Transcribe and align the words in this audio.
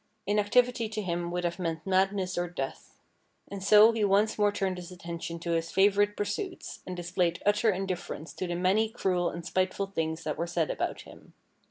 Inactivity 0.25 0.89
to 0.89 1.01
him 1.03 1.29
would 1.29 1.43
have 1.43 1.59
meant 1.59 1.85
madness 1.85 2.35
or 2.35 2.47
death. 2.49 2.97
And 3.51 3.63
so 3.63 3.91
he 3.91 4.03
once 4.03 4.35
more 4.35 4.51
turned 4.51 4.77
his 4.77 4.91
attention 4.91 5.37
to 5.41 5.51
his 5.51 5.69
favourite 5.69 6.17
pursuits, 6.17 6.79
and 6.87 6.97
displayed 6.97 7.39
utter 7.45 7.69
indifference 7.69 8.33
to 8.33 8.47
the 8.47 8.55
many 8.55 8.89
cruel 8.89 9.29
and 9.29 9.45
spiteful 9.45 9.85
things 9.85 10.23
that 10.23 10.39
were 10.39 10.47
said 10.47 10.71
about 10.71 11.01
him. 11.01 11.35